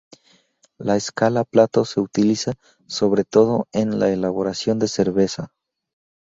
La 0.79 0.95
escala 0.95 1.43
Plato 1.43 1.85
se 1.85 1.99
utiliza, 1.99 2.53
sobre 2.87 3.23
todo, 3.23 3.67
en 3.71 3.99
la 3.99 4.09
elaboración 4.09 4.79
de 4.79 4.87
cerveza. 4.87 5.53